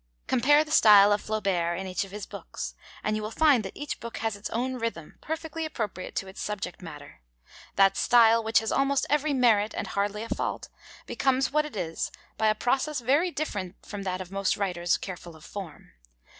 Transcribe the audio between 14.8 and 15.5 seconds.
careful of